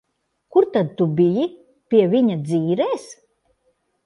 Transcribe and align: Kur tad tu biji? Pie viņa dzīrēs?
Kur 0.53 0.63
tad 0.73 0.89
tu 1.01 1.07
biji? 1.19 1.45
Pie 1.91 2.01
viņa 2.15 2.39
dzīrēs? 2.49 3.07